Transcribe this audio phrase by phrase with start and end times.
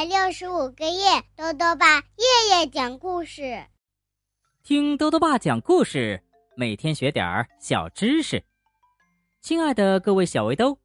[0.00, 3.66] 百六十五个夜，豆豆爸夜夜讲故事，
[4.62, 6.18] 听豆豆爸讲故事，
[6.56, 8.42] 每天学点儿小知识。
[9.42, 10.78] 亲爱的各位小围兜，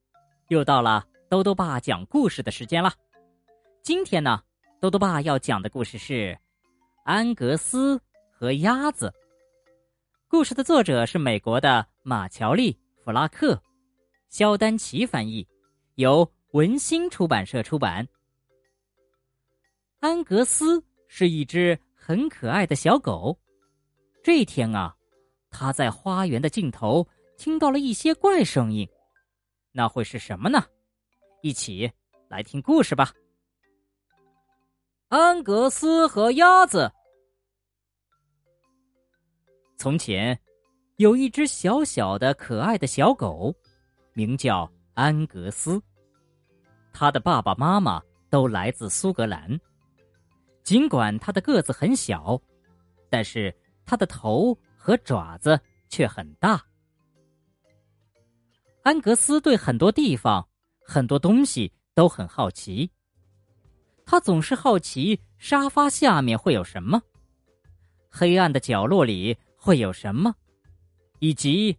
[0.50, 2.92] 又到了豆豆爸讲故事的时间了。
[3.82, 4.44] 今天呢，
[4.82, 6.38] 豆豆爸要讲的故事是
[7.06, 7.98] 安格斯
[8.34, 9.14] 和鸭子。
[10.28, 12.74] 故事的作者是美国的马乔丽·
[13.06, 13.64] 弗拉克，
[14.28, 15.48] 肖丹奇翻译，
[15.96, 18.06] 由文心出版社出版。
[20.06, 23.36] 安格斯是一只很可爱的小狗。
[24.24, 24.96] 这天啊，
[25.50, 27.08] 他在花园的尽头
[27.40, 28.88] 听到了一些怪声音，
[29.72, 30.64] 那会是什么呢？
[31.42, 31.92] 一起
[32.30, 33.12] 来听故事吧。
[35.08, 36.92] 安格斯和鸭子。
[39.76, 40.40] 从前，
[40.98, 43.52] 有一只小小的可爱的小狗，
[44.14, 45.82] 名叫安格斯。
[46.94, 49.60] 他的爸爸妈妈都来自苏格兰。
[50.66, 52.42] 尽管它的个子很小，
[53.08, 55.58] 但是它的头和爪子
[55.90, 56.62] 却很大。
[58.82, 60.46] 安格斯对很多地方、
[60.82, 62.90] 很多东西都很好奇。
[64.08, 67.02] 他总是好奇沙发下面会有什么，
[68.10, 70.34] 黑暗的角落里会有什么，
[71.20, 71.78] 以及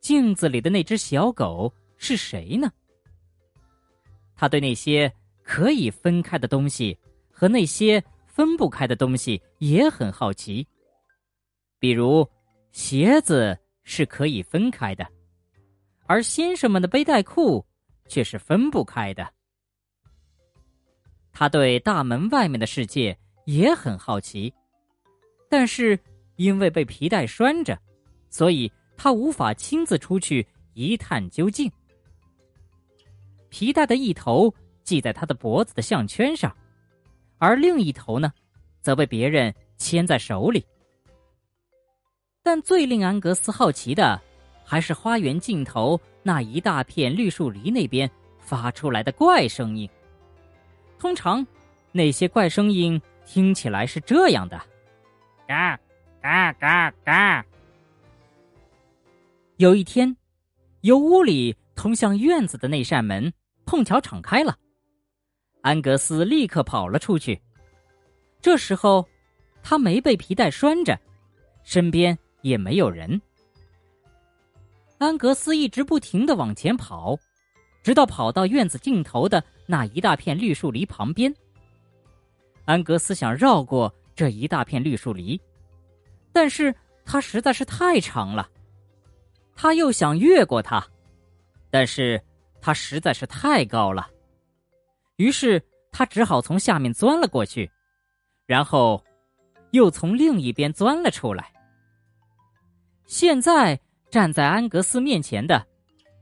[0.00, 2.72] 镜子里的那只小狗是谁呢？
[4.36, 5.12] 他对那些
[5.42, 6.96] 可以分开的东西。
[7.38, 10.66] 和那些分不开的东西也很好奇，
[11.78, 12.26] 比如
[12.72, 15.06] 鞋子是可以分开的，
[16.06, 17.62] 而先生们的背带裤
[18.08, 19.30] 却是分不开的。
[21.30, 23.14] 他对大门外面的世界
[23.44, 24.50] 也很好奇，
[25.50, 25.98] 但是
[26.36, 27.78] 因为被皮带拴着，
[28.30, 31.70] 所以他无法亲自出去一探究竟。
[33.50, 34.50] 皮带的一头
[34.84, 36.50] 系在他的脖子的项圈上。
[37.38, 38.32] 而另一头呢，
[38.80, 40.64] 则被别人牵在手里。
[42.42, 44.20] 但最令安格斯好奇的，
[44.64, 49.88] 还是花园尽头那一大片绿树林那边发出来的怪声音。
[50.98, 51.46] 通常，
[51.92, 54.60] 那些怪声音听起来是这样的：
[55.46, 55.78] 嘎
[56.22, 57.44] 嘎嘎嘎。
[59.56, 60.16] 有一天，
[60.82, 63.32] 由屋里通向院子的那扇门
[63.64, 64.56] 碰巧敞开了。
[65.66, 67.36] 安格斯立刻跑了出去。
[68.40, 69.04] 这时候，
[69.64, 70.96] 他没被皮带拴着，
[71.64, 73.20] 身边也没有人。
[74.98, 77.18] 安格斯一直不停的往前跑，
[77.82, 81.34] 直到跑到院子尽头的那一大片绿树篱旁边。
[82.64, 85.40] 安格斯想绕过这一大片绿树篱，
[86.32, 86.72] 但是
[87.04, 88.48] 它实在是太长了。
[89.56, 90.86] 他又想越过它，
[91.70, 92.22] 但是
[92.60, 94.08] 它实在是太高了。
[95.16, 97.70] 于是他只好从下面钻了过去，
[98.46, 99.02] 然后
[99.70, 101.52] 又从另一边钻了出来。
[103.06, 105.66] 现在站在安格斯面前的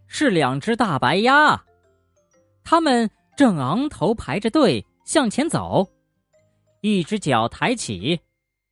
[0.06, 1.64] 是两只大白鸭，
[2.62, 5.88] 它们正昂头排着队向前走，
[6.82, 8.20] 一只脚抬起，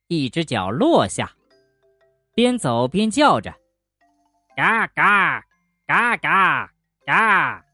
[0.07, 1.33] 一只脚落下，
[2.35, 3.53] 边走边叫着
[4.55, 5.43] ：“嘎嘎
[5.87, 6.71] 嘎嘎
[7.05, 7.65] 嘎。”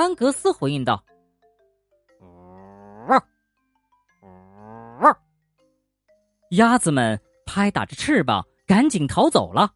[0.00, 1.04] 安格斯回应道
[6.52, 9.74] ：“鸭子们拍打着翅膀，赶紧逃走了。”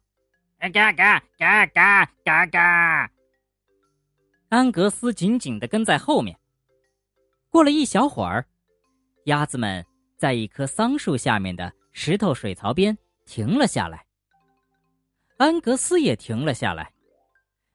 [0.73, 3.11] 嘎嘎嘎嘎嘎嘎！
[4.49, 6.35] 安格斯紧紧的跟在后面。
[7.51, 8.47] 过了一小会儿，
[9.25, 9.85] 鸭子们
[10.17, 14.03] 在一棵桑树下面的石头水槽边停了下来。
[15.37, 16.91] 安格斯也停了下来。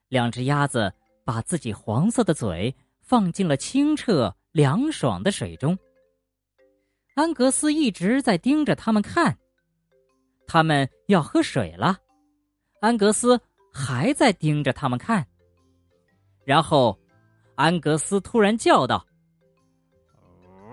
[0.09, 0.93] 两只鸭子。
[1.31, 5.79] 把自己黄色的嘴放进了清澈凉爽的水中。
[7.15, 9.39] 安格斯一直在盯着他们看，
[10.49, 11.97] 他们要喝水了。
[12.81, 13.41] 安格斯
[13.73, 15.25] 还在盯着他们看。
[16.45, 16.99] 然后，
[17.55, 19.07] 安格斯突然叫道：“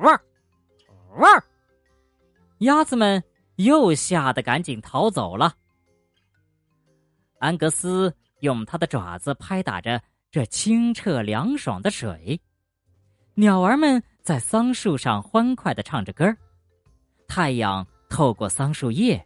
[0.02, 0.20] 汪，
[1.20, 1.44] 汪！”
[2.66, 3.24] 鸭子们
[3.58, 5.54] 又吓得赶紧逃走了。
[7.38, 10.02] 安格斯用他的爪子拍打着。
[10.38, 12.40] 这清澈凉爽的水，
[13.34, 16.32] 鸟儿们在桑树上欢快的唱着歌
[17.28, 19.26] 太阳透过桑树叶，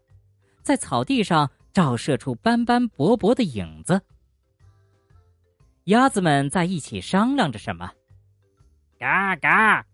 [0.64, 4.02] 在草地上照射出斑斑驳驳的影子。
[5.84, 7.92] 鸭子们在一起商量着什么，
[8.98, 9.86] 嘎嘎，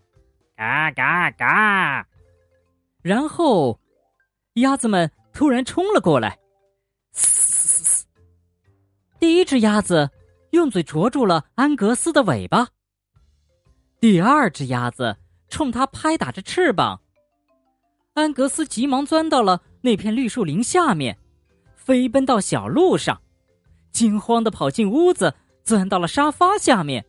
[0.55, 2.07] 嘎嘎嘎。
[3.01, 3.79] 然后，
[4.53, 6.37] 鸭子们突然冲了过来，
[9.19, 10.07] 第一只鸭子。
[10.51, 12.67] 用嘴啄住了安格斯的尾巴。
[13.99, 15.17] 第二只鸭子
[15.49, 17.01] 冲他拍打着翅膀。
[18.13, 21.17] 安格斯急忙钻到了那片绿树林下面，
[21.75, 23.21] 飞奔到小路上，
[23.91, 25.33] 惊慌的跑进屋子，
[25.63, 27.05] 钻到了沙发下面。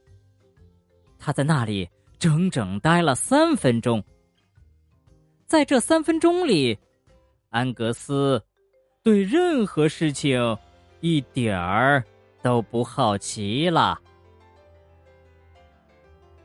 [1.18, 1.88] 他在那里
[2.18, 4.02] 整整待了三分钟。
[5.46, 6.78] 在这三分钟里，
[7.48, 8.42] 安格斯
[9.02, 10.56] 对任何事情
[11.00, 12.04] 一点儿
[12.48, 14.00] 都不好奇了。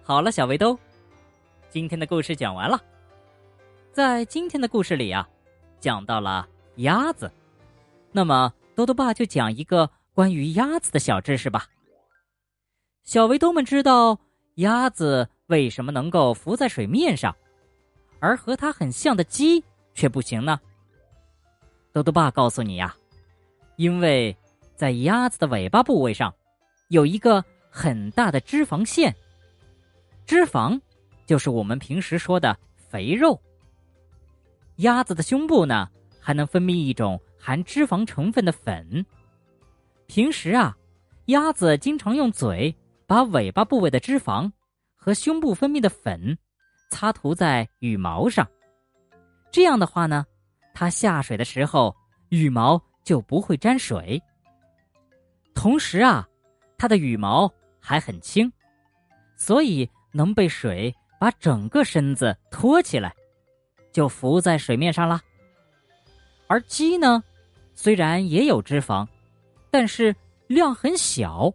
[0.03, 0.77] 好了，小围兜，
[1.69, 2.77] 今天的故事讲完了。
[3.93, 5.25] 在今天的故事里啊，
[5.79, 6.45] 讲到了
[6.75, 7.31] 鸭子，
[8.11, 11.67] 那么多多爸就讲一个关于鸭子的小知识吧。
[13.05, 14.19] 小围兜们知道
[14.55, 17.33] 鸭子为什么能够浮在水面上，
[18.19, 19.63] 而和它很像的鸡
[19.93, 20.59] 却不行呢？
[21.93, 22.93] 多多爸告诉你呀，
[23.77, 24.35] 因为
[24.83, 26.35] 在鸭子的尾巴部位上
[26.89, 29.15] 有一个很大的脂肪腺，
[30.25, 30.77] 脂肪
[31.25, 33.41] 就是我们平时说的肥肉。
[34.79, 35.87] 鸭子的胸部呢，
[36.19, 39.05] 还能分泌一种含脂肪成分的粉。
[40.05, 40.75] 平时啊，
[41.27, 42.75] 鸭子经常用嘴
[43.07, 44.51] 把尾巴部位的脂肪
[44.97, 46.37] 和胸部分泌的粉
[46.89, 48.45] 擦涂在羽毛上。
[49.49, 50.25] 这样的话呢，
[50.73, 51.95] 它下水的时候
[52.27, 54.21] 羽毛就不会沾水。
[55.53, 56.27] 同时啊，
[56.77, 58.51] 它的羽毛还很轻，
[59.35, 63.13] 所以能被水把整个身子托起来。
[63.91, 65.21] 就浮在水面上了。
[66.47, 67.23] 而鸡呢，
[67.75, 69.07] 虽然也有脂肪，
[69.69, 70.15] 但是
[70.47, 71.53] 量很小，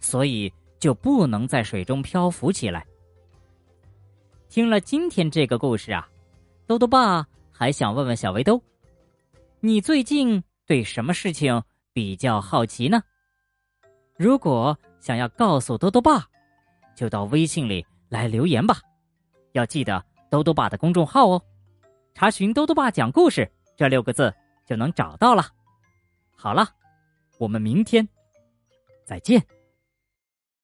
[0.00, 2.84] 所以就不能在水中漂浮起来。
[4.48, 6.08] 听了今天这个故事啊，
[6.66, 8.60] 兜兜爸还想问问小围兜，
[9.60, 11.62] 你最近对什么事情
[11.92, 13.00] 比较好奇呢？
[14.20, 16.28] 如果想要告诉兜兜爸，
[16.94, 18.76] 就到微信里来留言吧，
[19.52, 21.42] 要记得兜兜爸的公众号哦。
[22.12, 24.30] 查询“兜兜爸讲故事”这六个字
[24.66, 25.46] 就能找到了。
[26.36, 26.68] 好了，
[27.38, 28.06] 我们明天
[29.06, 29.42] 再见。